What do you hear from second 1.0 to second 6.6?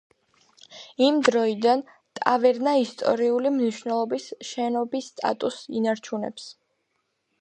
იმ დროიდან, ტავერნა ისტორიული მნიშვნელობის შენობის სტატუსს ინარჩუნებს.